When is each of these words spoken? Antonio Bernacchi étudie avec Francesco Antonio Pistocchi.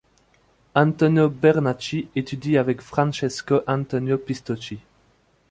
Antonio 0.73 1.29
Bernacchi 1.29 2.09
étudie 2.15 2.57
avec 2.57 2.81
Francesco 2.81 3.61
Antonio 3.67 4.17
Pistocchi. 4.17 4.79